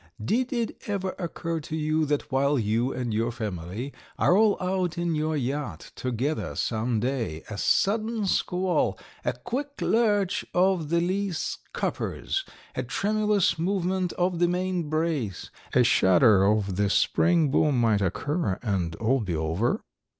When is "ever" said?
0.89-1.11